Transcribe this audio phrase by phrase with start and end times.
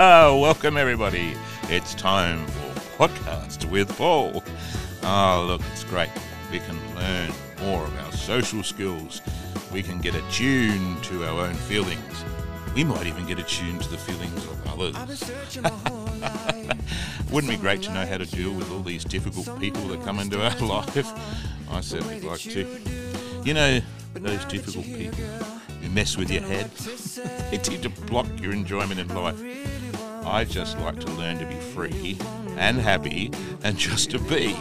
[0.02, 1.34] Welcome, everybody.
[1.64, 4.42] It's time for Podcast with Paul.
[5.02, 6.08] Oh, look, it's great.
[6.50, 7.30] We can learn
[7.60, 9.20] more of our social skills.
[9.70, 12.24] We can get attuned to our own feelings.
[12.74, 14.96] We might even get attuned to the feelings of others.
[17.30, 20.02] Wouldn't it be great to know how to deal with all these difficult people that
[20.02, 21.12] come into our life?
[21.70, 22.66] I certainly like to.
[23.44, 23.80] You know,
[24.14, 25.24] those difficult people
[25.82, 26.70] who mess with your head,
[27.50, 29.38] they tend to block your enjoyment in life.
[30.24, 32.18] I just like to learn to be free
[32.56, 33.30] and happy
[33.62, 34.56] and just to be.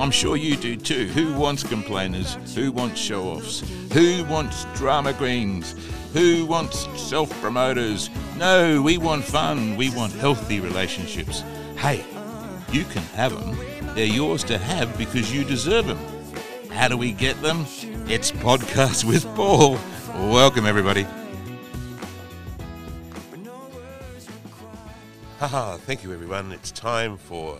[0.00, 1.06] I'm sure you do too.
[1.08, 2.36] Who wants complainers?
[2.54, 3.60] Who wants show offs?
[3.92, 5.74] Who wants drama queens?
[6.14, 8.08] Who wants self promoters?
[8.38, 9.76] No, we want fun.
[9.76, 11.42] We want healthy relationships.
[11.76, 12.04] Hey,
[12.70, 13.94] you can have them.
[13.94, 15.98] They're yours to have because you deserve them.
[16.70, 17.66] How do we get them?
[18.08, 19.78] It's Podcast with Paul.
[20.30, 21.06] Welcome, everybody.
[25.42, 26.52] Haha, thank you everyone.
[26.52, 27.58] It's time for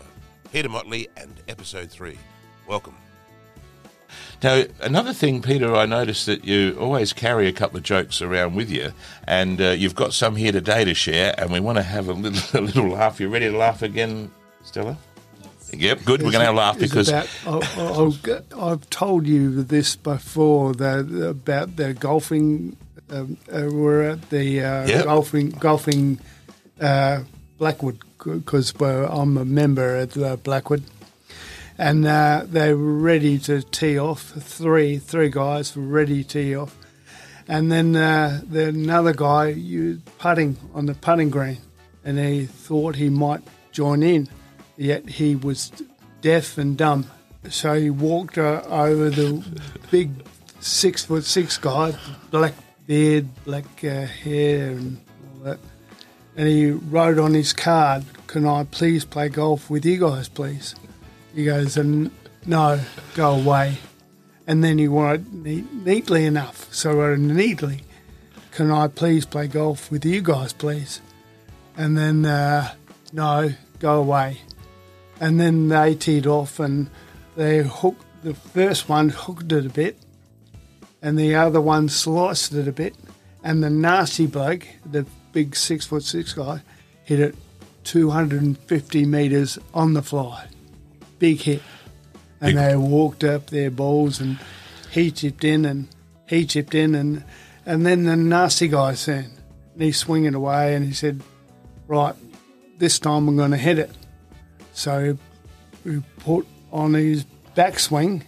[0.53, 2.17] Peter Motley and episode three.
[2.69, 2.95] Welcome.
[4.41, 8.55] Now, another thing, Peter, I noticed that you always carry a couple of jokes around
[8.55, 8.93] with you,
[9.27, 12.13] and uh, you've got some here today to share, and we want to have a
[12.13, 13.19] little, a little laugh.
[13.19, 14.31] You ready to laugh again,
[14.63, 14.97] Stella?
[15.73, 16.23] Yep, good.
[16.23, 20.73] We're going to have a laugh because about, I, I, I've told you this before
[20.75, 22.77] that about the golfing.
[23.11, 25.05] Um, uh, we're at the uh, Yep.
[25.05, 26.21] golfing golfing
[26.81, 27.23] uh,
[27.59, 30.85] Blackwood because I'm a member at uh, Blackwood,
[31.79, 34.23] and uh, they were ready to tee off.
[34.23, 36.77] Three three guys were ready to tee off,
[37.49, 41.59] and then uh, the another guy you putting on the putting green,
[42.05, 43.43] and he thought he might
[43.73, 44.29] join in,
[44.77, 45.73] yet he was
[46.21, 47.07] deaf and dumb.
[47.49, 49.45] So he walked uh, over the
[49.91, 50.11] big
[50.61, 51.95] six foot six guy,
[52.31, 52.55] black
[52.87, 55.01] beard, black uh, hair, and
[55.35, 55.59] all that.
[56.37, 60.75] And he wrote on his card, "Can I please play golf with you guys, please?"
[61.35, 62.11] He goes, "And
[62.47, 62.81] no,
[63.15, 63.79] go away."
[64.47, 67.83] And then he neat, neatly enough, so I wrote neatly,
[68.51, 71.01] "Can I please play golf with you guys, please?"
[71.77, 72.73] And then uh,
[73.13, 74.39] no, go away.
[75.21, 76.89] And then they teed off and
[77.37, 79.97] they hooked the first one hooked it a bit,
[81.01, 82.95] and the other one sliced it a bit,
[83.43, 86.61] and the nasty bloke, the big six foot six guy,
[87.05, 87.35] hit it
[87.85, 90.47] 250 metres on the fly.
[91.19, 91.63] Big hit.
[92.41, 94.39] And Big- they walked up their balls and
[94.91, 95.89] he chipped in and
[96.29, 97.25] he chipped in and
[97.65, 99.31] and then the nasty guy said,
[99.75, 101.23] and he's swinging away and he said,
[101.87, 102.15] right,
[102.79, 103.93] this time I'm going to hit it.
[104.73, 105.17] So
[105.85, 107.25] he put on his
[107.57, 108.23] backswing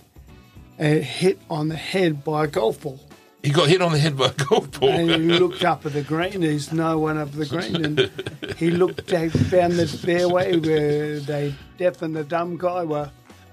[0.78, 3.00] a hit on the head by a golf ball.
[3.44, 4.88] He got hit on the head by a golf ball.
[4.88, 6.40] And he looked up at the green.
[6.40, 7.84] There's no one up the green.
[7.84, 8.10] And
[8.56, 13.10] he looked down the fairway where they deaf and the dumb guy were.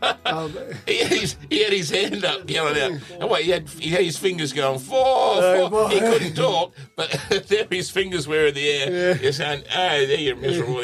[0.87, 2.99] He had, his, he had his hand up yelling out.
[3.21, 5.89] Oh, wait, he had, he had his fingers going, four, four.
[5.89, 7.11] He couldn't talk, but
[7.47, 9.15] there his fingers were in the air.
[9.15, 10.83] He's saying, oh, there you're miserable.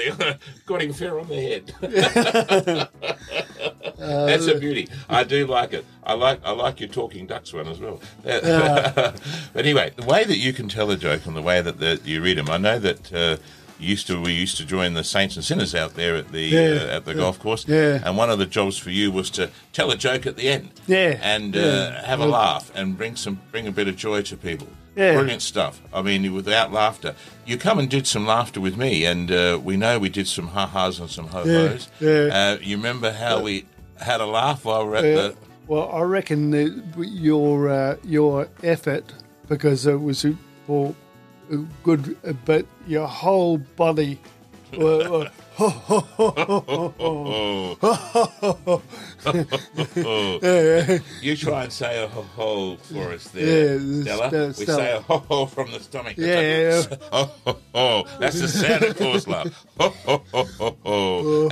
[0.68, 2.89] Got him fair on the head.
[4.00, 4.88] That's a beauty.
[5.10, 5.86] I do like it.
[6.04, 8.00] I like I like your talking ducks one as well.
[8.24, 9.16] but
[9.56, 12.22] anyway, the way that you can tell a joke and the way that the, you
[12.22, 13.38] read them, I know that uh,
[13.80, 16.60] used to we used to join the saints and sinners out there at the Yeah,
[16.84, 17.66] uh, at the golf course.
[17.68, 18.02] yeah.
[18.04, 20.70] And one of the jobs for you was to tell a joke at the end.
[20.88, 22.06] Yeah, And uh, yeah.
[22.06, 24.68] have a laugh and bring some bring a bit of joy to people.
[24.96, 25.14] Yeah.
[25.14, 25.81] Brilliant stuff.
[25.94, 29.78] I mean, without laughter, you come and did some laughter with me, and uh, we
[29.78, 31.88] know we did some ha ha's and some ho hos.
[32.02, 32.34] Yeah, yeah.
[32.34, 33.66] Uh, you remember how we
[34.00, 35.16] had a laugh while we we're at Yeah.
[35.16, 35.36] the.
[35.68, 39.04] Well, I reckon that your uh, your effort
[39.48, 40.26] because it was
[40.66, 40.96] for
[41.84, 44.20] good, but your whole body.
[51.22, 54.30] You try and say a ho ho for us there, Yeah, Stella.
[54.30, 54.78] Stella- We Stella.
[54.78, 56.13] say a ho ho from the stomach.
[56.18, 56.83] Yeah.
[57.12, 58.06] Ho ho ho.
[58.19, 59.66] That's the Santa Claus laugh.
[59.80, 61.50] Ho ho ho ho ho.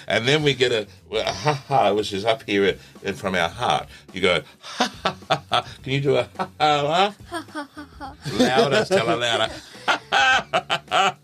[0.08, 2.74] and then we get a, a ha ha, which is up here
[3.14, 3.86] from our heart.
[4.12, 5.66] You go ha ha ha ha.
[5.82, 7.16] Can you do a ha ha laugh?
[8.38, 9.48] louder, Stella, louder.
[10.90, 11.14] and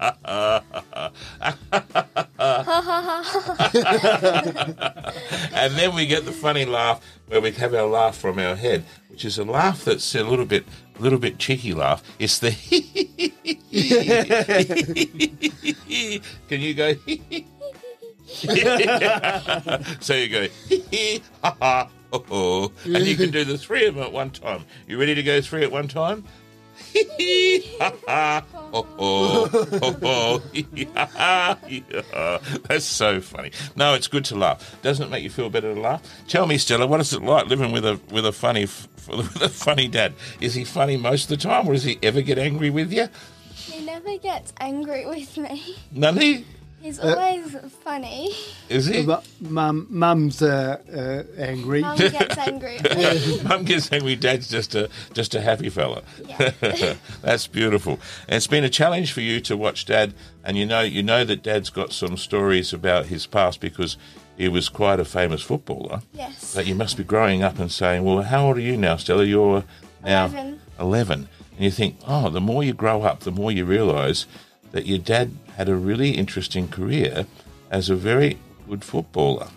[5.74, 9.24] then we get the funny laugh where we have our laugh from our head, which
[9.24, 10.64] is a laugh that's a little bit,
[11.00, 12.04] little bit cheeky laugh.
[12.20, 12.52] It's the.
[16.48, 16.94] Can you go?
[20.00, 20.46] so you go,
[21.42, 24.64] oh, oh, and you can do the three of them at one time.
[24.86, 26.24] You ready to go three at one time?
[32.68, 33.52] That's so funny.
[33.76, 34.76] No, it's good to laugh.
[34.82, 36.02] Doesn't it make you feel better to laugh?
[36.28, 38.62] Tell me, Stella, what is it like living with a with a funny
[39.08, 40.14] with a funny dad?
[40.40, 43.08] Is he funny most of the time, or does he ever get angry with you?
[43.52, 45.76] He never gets angry with me.
[45.92, 46.44] None he?
[46.86, 48.32] He's always funny.
[48.68, 49.04] Is he?
[49.04, 51.80] But mum, mum's uh, uh, angry.
[51.80, 52.78] Mum gets angry.
[53.44, 54.14] Mum gets angry.
[54.14, 56.04] Dad's just a just a happy fella.
[56.24, 56.52] Yeah.
[57.22, 57.94] That's beautiful.
[58.28, 61.24] And it's been a challenge for you to watch Dad, and you know you know
[61.24, 63.96] that Dad's got some stories about his past because
[64.36, 66.02] he was quite a famous footballer.
[66.12, 66.54] Yes.
[66.54, 69.24] But you must be growing up and saying, "Well, how old are you now, Stella?
[69.24, 69.64] You're
[70.04, 70.60] now 11.
[70.78, 74.26] 11." And you think, "Oh, the more you grow up, the more you realise
[74.70, 77.26] that your dad had a really interesting career
[77.70, 78.38] as a very
[78.68, 79.48] good footballer."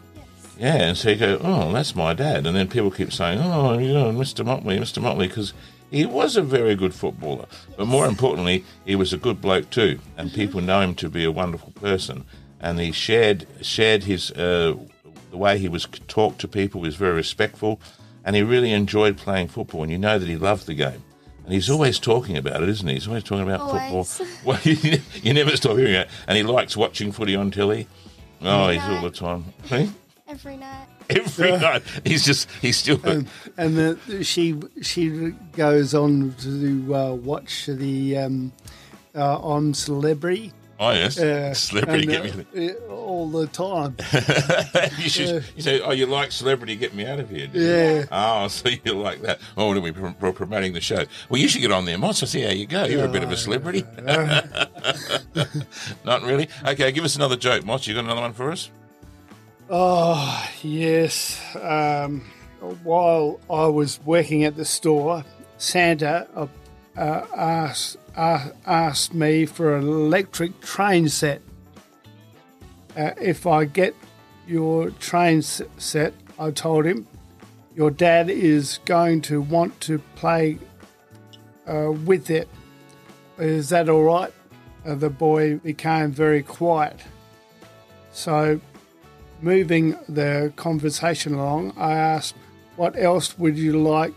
[0.59, 2.45] Yeah, and so you go, oh, that's my dad.
[2.45, 4.45] And then people keep saying, oh, you know, Mr.
[4.45, 5.01] Motley, Mr.
[5.01, 5.53] Motley, because
[5.89, 7.45] he was a very good footballer.
[7.77, 9.99] But more importantly, he was a good bloke too.
[10.17, 12.25] And people know him to be a wonderful person.
[12.59, 14.75] And he shared shared his, uh,
[15.31, 17.79] the way he was talked to people was very respectful.
[18.25, 19.83] And he really enjoyed playing football.
[19.83, 21.03] And you know that he loved the game.
[21.49, 22.93] And he's always talking about it, isn't he?
[22.93, 24.17] He's always talking about Always.
[24.17, 24.27] football.
[24.45, 26.07] Well, you, you never stop hearing it.
[26.27, 27.87] And he likes watching footy on telly.
[28.43, 29.45] Oh, he's all the time.
[29.63, 29.89] Hey?
[30.27, 30.85] Every night.
[31.09, 31.81] every night.
[32.05, 38.17] He's just he's still and and the, she she goes on to uh, watch the
[38.19, 38.51] um,
[39.15, 42.71] uh, I'm Celebrity oh yes uh, celebrity and, get me.
[42.71, 43.95] uh, all the time.
[44.97, 47.47] you should you say oh you like celebrity get me out of here.
[47.47, 47.67] do you?
[47.67, 48.05] Yeah.
[48.11, 49.39] Oh, so you like that?
[49.57, 51.03] Oh, are we pr- pr- promoting the show?
[51.29, 52.23] Well, you should get on there, Moss.
[52.23, 52.85] I see how you go.
[52.85, 53.83] You're a bit of a celebrity.
[56.05, 56.47] Not really.
[56.65, 57.87] Okay, give us another joke, Moss.
[57.87, 58.69] You got another one for us?
[59.69, 61.39] Oh yes.
[61.61, 62.21] Um,
[62.83, 65.23] while I was working at the store,
[65.57, 66.47] Santa uh,
[66.97, 71.41] uh, asked uh, asked me for an electric train set.
[72.97, 73.95] Uh, if I get
[74.47, 77.07] your train set, I told him,
[77.75, 80.57] your dad is going to want to play
[81.65, 82.49] uh, with it.
[83.37, 84.33] Is that all right?
[84.85, 86.99] Uh, the boy became very quiet.
[88.11, 88.59] So
[89.41, 92.35] moving the conversation along, I asked,
[92.75, 94.13] What else would you like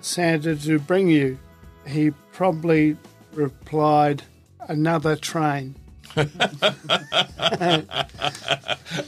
[0.00, 1.38] Santa to bring you?
[1.86, 2.96] He probably
[3.38, 4.24] replied,
[4.68, 5.76] Another train.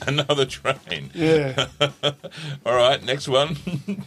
[0.07, 1.11] Another train.
[1.13, 1.67] Yeah.
[2.65, 3.57] All right, next one.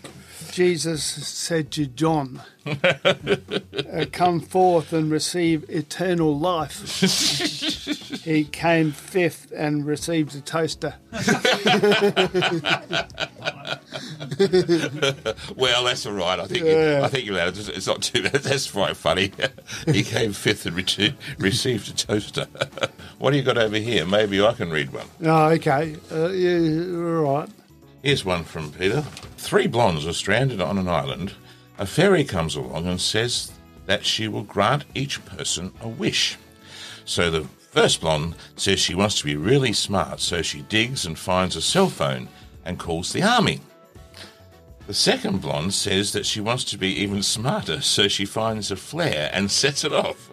[0.52, 6.80] Jesus said to John, "Uh, Come forth and receive eternal life.
[8.24, 10.94] he came fifth and received a toaster.
[15.56, 16.39] well, that's all right.
[16.39, 17.01] I think Yeah.
[17.03, 17.57] I think you're allowed.
[17.57, 18.31] It's it's not too bad.
[18.44, 19.31] That's quite funny.
[19.85, 22.47] he came fifth and re- received a toaster.
[23.19, 24.06] what do you got over here?
[24.06, 25.07] Maybe I can read one.
[25.24, 25.95] Oh, okay.
[26.12, 27.50] Uh, yeah, all right.
[28.01, 29.01] Here's one from Peter.
[29.38, 31.33] Three blondes are stranded on an island.
[31.77, 33.51] A fairy comes along and says
[33.86, 36.38] that she will grant each person a wish.
[37.06, 41.18] So the first blonde says she wants to be really smart, so she digs and
[41.18, 42.27] finds a cell phone
[42.65, 43.59] and calls the army.
[44.85, 48.75] The second blonde says that she wants to be even smarter, so she finds a
[48.75, 50.29] flare and sets it off.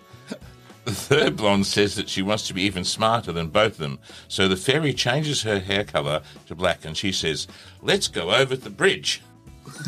[0.85, 4.01] The third blonde says that she wants to be even smarter than both of them,
[4.27, 7.47] so the fairy changes her hair colour to black and she says,
[7.81, 9.23] Let's go over the bridge.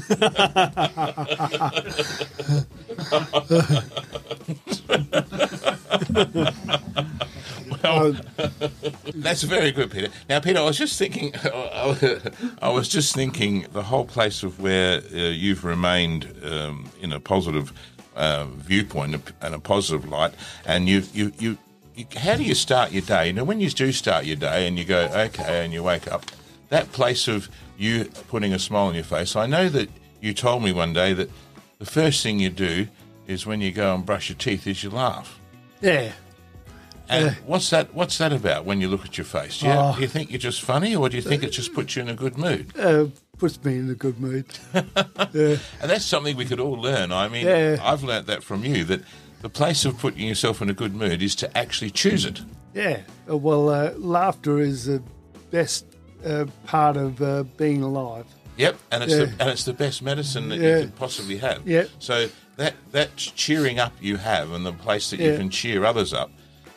[7.83, 8.17] well,
[9.15, 10.09] that's very good, Peter.
[10.29, 15.01] Now, Peter, I was just thinking, I was just thinking the whole place of where
[15.01, 17.73] uh, you've remained um, in a positive
[18.17, 20.35] uh, viewpoint and a positive light,
[20.67, 21.59] and you, you, you,
[21.95, 23.29] you, how do you start your day?
[23.29, 26.11] You know, when you do start your day and you go, okay, and you wake
[26.11, 26.25] up,
[26.69, 29.37] that place of you putting a smile on your face.
[29.37, 29.89] I know that
[30.21, 31.31] you told me one day that
[31.79, 32.87] the first thing you do
[33.27, 35.39] is when you go and brush your teeth is you laugh.
[35.81, 36.13] Yeah.
[37.13, 37.95] And what's that?
[37.95, 38.65] What's that about?
[38.65, 39.95] When you look at your face, do you, Oh.
[39.95, 42.09] do you think you're just funny, or do you think it just puts you in
[42.09, 42.73] a good mood?
[42.79, 43.07] Uh,
[43.39, 44.47] puts me in a good mood.
[44.75, 47.13] And that's something we could all learn.
[47.13, 47.77] I mean, Yeah.
[47.83, 49.01] I've learnt that from you that
[49.43, 52.41] the place of putting yourself in a good mood is to actually choose it.
[52.75, 53.01] Yeah.
[53.29, 55.03] Uh, Well, uh, laughter is the
[55.51, 55.85] best
[56.25, 58.27] uh, part of uh, being alive.
[58.57, 59.25] Yep, and it's Yeah.
[59.25, 60.77] the, and it's the best medicine that Yeah.
[60.77, 61.67] you can possibly have.
[61.67, 61.89] Yep.
[61.99, 66.13] So that that cheering up you have, and the place that you can cheer others
[66.13, 66.31] up.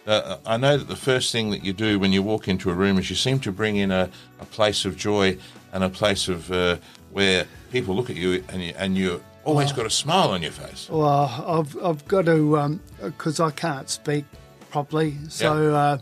[0.06, 2.74] Uh, I know that the first thing that you do when you walk into a
[2.74, 4.10] room is you seem to bring in a,
[4.40, 5.38] a place of joy
[5.74, 6.78] and a place of uh,
[7.12, 10.52] where people look at you and you, and you're always got a smile on your
[10.52, 10.90] face.
[10.90, 11.08] Well,
[11.48, 14.26] I've I've got to because I can't speak
[14.70, 15.16] properly.
[15.30, 15.98] So uh,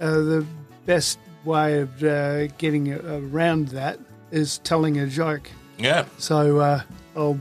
[0.00, 0.46] uh, the
[0.84, 3.98] best way of uh, getting around that
[4.30, 5.50] is telling a joke.
[5.78, 6.04] Yeah.
[6.18, 6.82] So uh,
[7.16, 7.40] I'll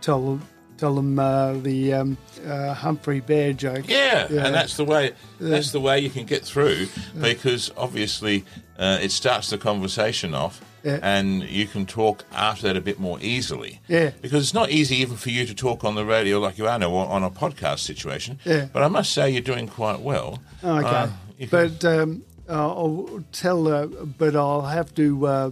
[0.00, 0.40] tell
[0.78, 2.16] tell them uh, the um,
[2.46, 3.88] uh, Humphrey Bear joke.
[3.88, 4.46] Yeah, Yeah.
[4.46, 5.12] and that's the way.
[5.40, 6.88] That's the way you can get through
[7.20, 8.44] because obviously
[8.78, 10.98] uh, it starts the conversation off, Yeah.
[11.02, 13.80] and you can talk after that a bit more easily.
[13.88, 14.10] Yeah.
[14.20, 16.78] because it's not easy even for you to talk on the radio like you are
[16.78, 18.38] now or on a podcast situation.
[18.44, 18.66] Yeah.
[18.72, 20.38] but I must say you're doing quite well.
[20.62, 21.08] Okay, Uh,
[21.50, 23.66] but um, I'll tell.
[23.68, 23.86] Uh,
[24.18, 25.50] but I'll have to uh,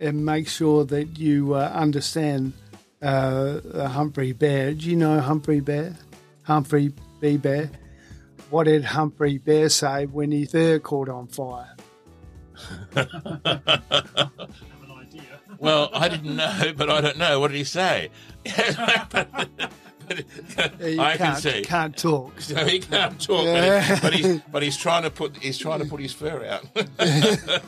[0.00, 2.52] make sure that you uh, understand
[3.06, 4.74] uh, Humphrey Bear.
[4.74, 5.96] Do you know Humphrey Bear?
[6.42, 7.36] Humphrey B.
[7.36, 7.70] Bear.
[8.50, 11.74] What did Humphrey Bear say when his bear caught on fire?
[15.58, 17.40] well, I didn't know, but I don't know.
[17.40, 18.10] What did he say?
[20.08, 21.62] I can can't, see.
[21.62, 22.40] can't talk.
[22.40, 23.98] So he can't talk, Yeah.
[24.00, 26.44] but, he, but he's but he's trying to put he's trying to put his fur
[26.44, 26.64] out.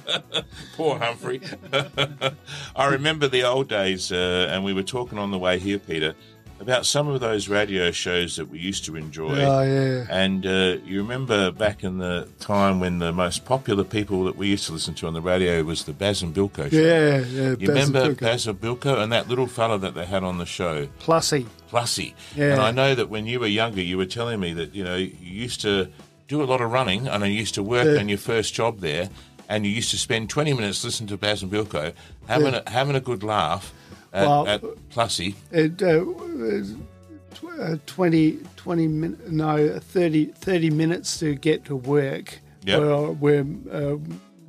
[0.76, 1.40] Poor Humphrey.
[2.76, 6.14] I remember the old days, uh, and we were talking on the way here, Peter,
[6.60, 9.42] about some of those radio shows that we used to enjoy.
[9.42, 10.06] Oh yeah.
[10.10, 14.48] And uh, you remember back in the time when the most popular people that we
[14.48, 16.76] used to listen to on the radio was the Baz and Bilko show.
[16.76, 17.54] Yeah, yeah.
[17.58, 18.24] You remember Bazooka.
[18.24, 20.86] Baz and Bilko and that little fella that they had on the show?
[21.00, 21.46] Plussy.
[21.70, 22.14] Plussy.
[22.34, 22.52] Yeah.
[22.54, 24.96] And I know that when you were younger, you were telling me that you know
[24.96, 25.88] you used to
[26.26, 28.00] do a lot of running, and you used to work Yeah.
[28.00, 29.08] on your first job there,
[29.48, 31.92] and you used to spend twenty minutes listening to Baz and Bilko,
[32.26, 33.72] having a, having a good laugh
[34.12, 35.34] at, Well- at Plussy.
[35.52, 36.04] It, uh,
[37.62, 42.40] uh, 20, 20 min- no, 30, 30 minutes to get to work.
[42.64, 42.80] Yep.
[42.80, 43.96] Where, where uh,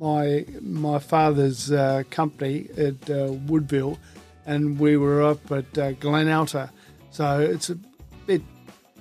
[0.00, 3.98] my my father's uh, company at uh, Woodville,
[4.46, 6.70] and we were up at uh, Glenalta,
[7.10, 7.76] so it's a
[8.26, 8.42] bit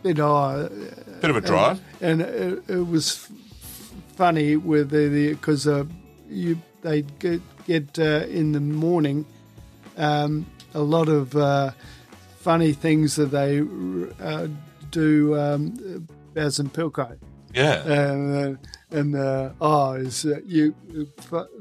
[0.03, 0.69] bit uh,
[1.21, 1.81] Bit of a drive.
[2.01, 3.27] and it, it was
[4.15, 5.85] funny with the because uh,
[6.29, 9.25] you they get get uh, in the morning
[9.99, 11.71] um, a lot of uh,
[12.37, 13.61] funny things that they
[14.23, 14.47] uh,
[14.91, 17.17] do um, Baz and Bilko
[17.53, 17.73] Yeah.
[17.85, 18.55] uh,
[18.91, 20.75] and uh, oh, is uh, you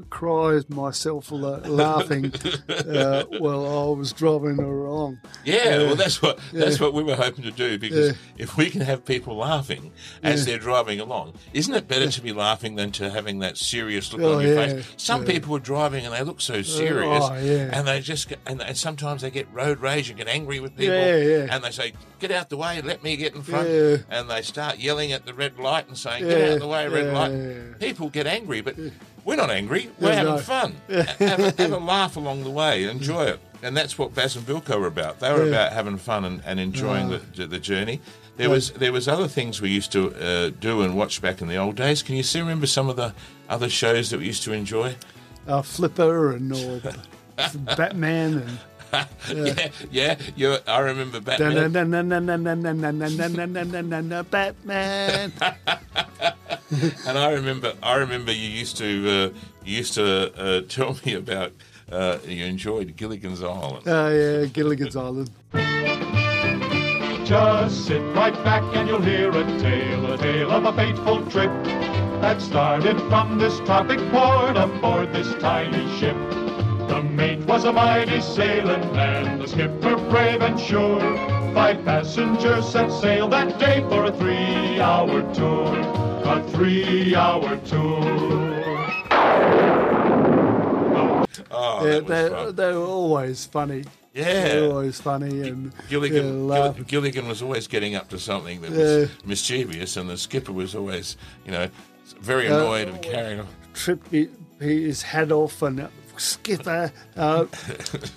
[0.09, 2.31] cries myself la- laughing
[2.69, 5.19] uh, while I was driving along.
[5.45, 8.13] Yeah, well, that's what that's what we were hoping to do because Yeah.
[8.37, 9.91] if we can have people laughing
[10.23, 14.11] as they're driving along, isn't it better to be laughing than to having that serious
[14.11, 14.93] look Oh, on your yeah, face?
[14.97, 15.31] Some yeah.
[15.33, 17.69] people are driving and they look so serious, oh, yeah.
[17.71, 20.75] and they just get, and, and sometimes they get road rage and get angry with
[20.75, 21.47] people, Yeah, yeah.
[21.51, 23.97] and they say, "Get out the way, let me get in front," Yeah.
[24.09, 26.87] and they start yelling at the red light and saying, "Get Yeah, out the way,
[26.87, 27.53] red yeah, light." Yeah.
[27.79, 28.75] People get angry, but
[29.25, 29.89] we're not angry.
[29.99, 30.41] We're Yeah, having no.
[30.41, 30.75] fun.
[30.89, 32.83] have, a, have a laugh along the way.
[32.85, 33.39] Enjoy it.
[33.61, 35.19] And that's what Baz and Bilko were about.
[35.19, 35.49] They were Yeah.
[35.49, 37.19] about having fun and, and enjoying Ah.
[37.35, 37.99] the, the journey.
[38.37, 41.49] There was there was other things we used to uh, do and watch back in
[41.49, 42.01] the old days.
[42.01, 43.13] Can you still remember some of the
[43.49, 44.95] other shows that we used to enjoy?
[45.45, 46.81] Uh, Flipper and or
[47.75, 48.59] Batman and.
[49.31, 50.15] Yeah, yeah.
[50.35, 51.71] You, I remember Batman.
[54.31, 55.31] Batman.
[57.07, 61.13] and I remember, I remember you used to, uh, you used to uh, tell me
[61.15, 61.53] about
[61.91, 63.87] uh, you enjoyed Gilligan's Island.
[63.87, 65.31] Oh yeah, Gilligan's Island.
[67.25, 71.51] Just sit right back and you'll hear a tale, a tale of a fateful trip
[72.21, 76.17] that started from this tropic port aboard this tiny ship.
[76.89, 80.99] The mate was a mighty sailing man, the skipper brave and sure.
[81.53, 85.75] Five passengers set sail that day for a three-hour tour,
[86.37, 88.03] a three-hour tour.
[91.51, 92.55] Oh, yeah, was they, fun.
[92.55, 93.83] they were always funny.
[94.13, 94.47] Yeah.
[94.49, 98.61] They were always funny and Gilligan, yeah, Gill- Gilligan was always getting up to something
[98.61, 99.15] that was Yeah.
[99.25, 101.67] mischievous, and the skipper was always, you know,
[102.21, 103.47] very Uh, annoyed and carrying on.
[103.73, 104.27] Trip hi-
[104.59, 106.91] his hat off and uh, skipper.
[107.15, 107.45] Uh,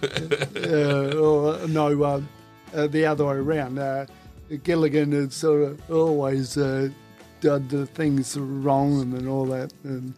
[0.56, 2.28] uh, or, no, um,
[2.74, 3.78] uh, the other way around.
[3.78, 4.06] Uh,
[4.64, 6.56] Gilligan had sort of always
[7.42, 9.72] done the things wrong and, and all that.
[9.84, 10.14] And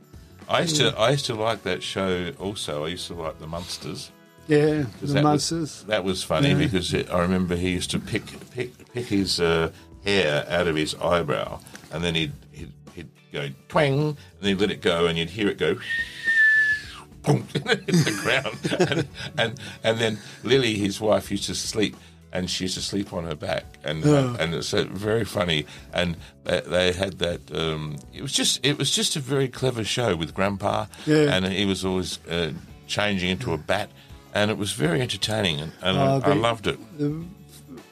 [0.48, 2.32] I used to, I used to like that show.
[2.38, 4.10] Also, I used to like the Munsters.
[4.46, 5.60] yeah, the that Munsters.
[5.60, 6.58] Was, that was funny Yeah.
[6.58, 9.72] because it, I remember he used to pick pick pick his uh,
[10.04, 11.58] hair out of his eyebrow,
[11.92, 15.30] and then he'd, he'd he'd go twang, and then he'd let it go, and you'd
[15.30, 15.76] hear it go.
[17.24, 21.96] boom, hit the ground, and, and and then Lily, his wife, used to sleep,
[22.34, 25.64] and she used to sleep on her back, and uh, and it's uh, very funny.
[25.92, 27.40] And they, they had that.
[27.54, 31.32] Um, it was just it was just a very clever show with Grandpa, Yeah.
[31.34, 32.52] and he was always uh,
[32.86, 33.88] changing into a bat,
[34.34, 36.78] and it was very entertaining, and, and Oh, I, I loved it.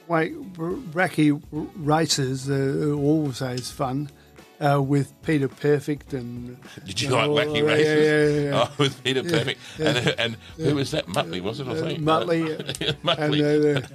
[0.09, 0.35] wait,
[0.93, 1.41] Racky
[1.77, 4.11] races uh, always fun.
[4.61, 6.57] Uh, with Peter Perfect and
[6.87, 8.07] Did you like Oh, Wacky Races?
[8.07, 8.69] Yeah, yeah, yeah.
[8.71, 9.59] Oh, with Peter Perfect.
[9.81, 11.07] And, and who was that?
[11.09, 11.67] Muttley, was it?
[11.67, 11.99] I Uh, think.
[12.05, 12.47] Muttley,
[13.75, 13.89] and uh,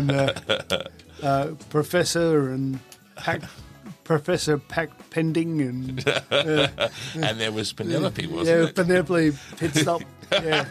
[0.00, 0.32] and uh,
[1.22, 2.78] uh, Professor and
[3.16, 3.42] Pack,
[4.04, 8.62] Professor Pat Pending and and there was Penelope, wasn't it?
[8.62, 8.74] yeah, it?
[8.74, 10.02] Penelope Pit Stop.
[10.32, 10.64] Yeah,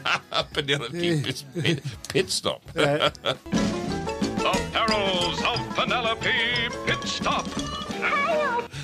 [0.54, 2.62] Penelope pit, pit, pit stop.
[2.78, 6.32] uh, The perils of Penelope
[6.86, 7.46] Pit Stop.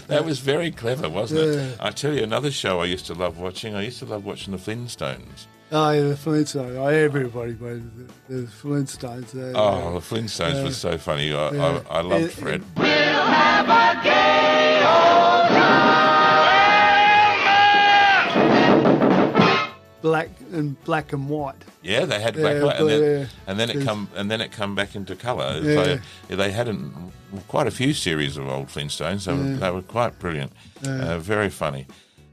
[0.07, 1.77] That was very clever, wasn't it?
[1.79, 3.73] I tell you, another show I used to love watching.
[3.73, 5.47] I used to love watching the Flintstones.
[5.71, 6.75] Oh, yeah, the Flintstones.
[6.75, 7.79] Oh, everybody, but
[8.27, 9.35] the, the Flintstones.
[9.35, 11.33] Uh, Oh, the Flintstones was so funny.
[11.33, 11.81] I, Yeah.
[11.89, 12.63] I, I loved Fred.
[20.01, 21.55] black and black and white.
[21.81, 23.25] Yeah, they had black Yeah, light, and then, yeah.
[23.47, 25.59] and then it come and then it come back into colour.
[25.63, 25.99] Yeah.
[26.29, 27.11] So they had an,
[27.47, 29.25] quite a few series of old Flintstones.
[29.25, 30.53] They, were, they were quite brilliant,
[30.85, 31.87] uh, very funny.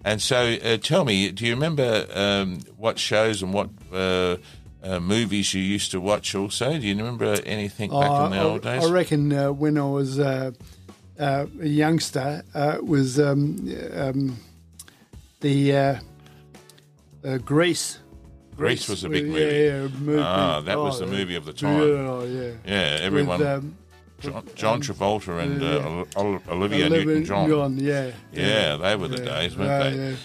[0.05, 4.37] And so, uh, tell me, do you remember um, what shows and what uh,
[4.83, 6.35] uh, movies you used to watch?
[6.35, 8.85] Also, do you remember anything back Oh, in the I, old days?
[8.85, 10.51] I reckon uh, when I was uh,
[11.19, 14.37] uh, a youngster, uh, it was um, um,
[15.41, 15.95] the uh,
[17.25, 17.99] uh, Grease.
[18.57, 19.41] Grease was a big movie.
[19.41, 20.23] Yeah, movie.
[20.23, 21.11] Ah, that was the yeah.
[21.13, 21.81] movie of the time.
[21.81, 22.53] Yeah, yeah.
[22.67, 23.39] Yeah, everyone.
[23.39, 23.77] With, um,
[24.23, 27.77] John, John Travolta and uh, Ol- Olivia Olivia Newton-John.
[27.79, 28.11] yeah.
[28.33, 30.17] Yeah, they were the days, weren't they?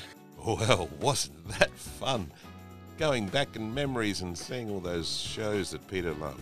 [0.45, 2.31] Well, wasn't that fun?
[2.97, 6.41] Going back in memories and seeing all those shows that Peter loved.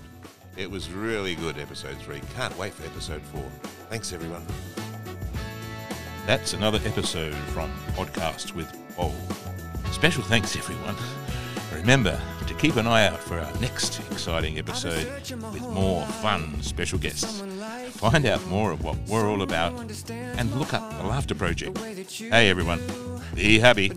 [0.58, 2.22] It was really good, episode three.
[2.36, 3.44] Can't wait for episode four.
[3.90, 4.46] Thanks, everyone.
[6.26, 9.14] That's another episode from Podcast with Paul.
[9.92, 10.96] Special thanks, everyone.
[11.86, 15.06] Remember to keep an eye out for our next exciting episode
[15.54, 17.44] with more fun special guests.
[17.92, 21.78] Find out more of what we're all about and look up the Laughter Project.
[21.78, 22.82] Hey, everyone,
[23.36, 23.92] be happy.